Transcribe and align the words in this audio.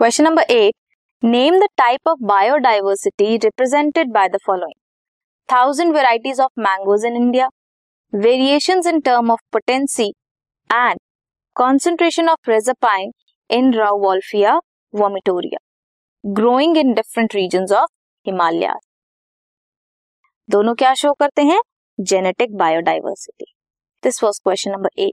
Question 0.00 0.24
number 0.24 0.44
8. 0.48 0.74
Name 1.22 1.60
the 1.60 1.68
type 1.76 2.00
of 2.06 2.18
biodiversity 2.18 3.42
represented 3.42 4.12
by 4.12 4.28
the 4.28 4.38
following. 4.44 4.78
1000 5.48 5.92
varieties 5.92 6.38
of 6.38 6.50
mangoes 6.56 7.04
in 7.04 7.14
India. 7.14 7.48
Variations 8.12 8.86
in 8.86 9.02
term 9.02 9.30
of 9.30 9.38
potency 9.50 10.12
and 10.70 10.98
concentration 11.56 12.28
of 12.28 12.36
rhizopine 12.46 13.12
in 13.48 13.72
Rauwolfia 13.72 14.60
vomitoria. 14.94 15.58
Growing 16.24 16.76
in 16.76 16.94
different 16.94 17.34
regions 17.34 17.70
of 17.72 17.86
Himalayas. 18.24 18.80
दोनों 20.50 20.74
क्या 20.74 20.92
show 20.94 21.12
करते 21.12 21.42
हैं 21.42 21.60
genetic 22.00 22.56
biodiversity 22.56 23.44
this 24.04 24.22
was 24.22 24.38
question 24.44 24.70
number 24.70 25.02
eight 25.02 25.12